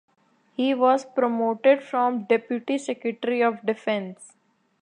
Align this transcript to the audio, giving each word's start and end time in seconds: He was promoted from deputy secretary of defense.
He 0.53 0.73
was 0.73 1.05
promoted 1.05 1.83
from 1.83 2.23
deputy 2.23 2.79
secretary 2.79 3.43
of 3.43 3.61
defense. 3.63 4.33